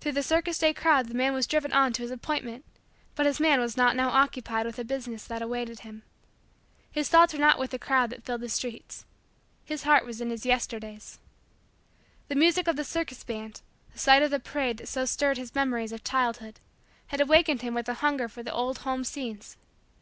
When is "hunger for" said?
17.92-18.42